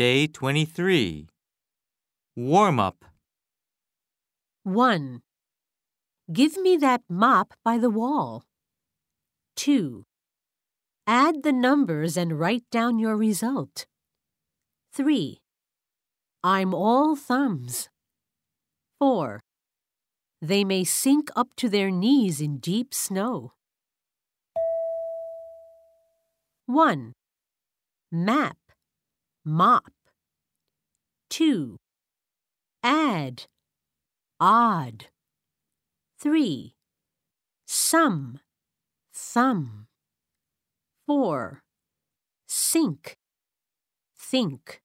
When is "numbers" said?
11.52-12.16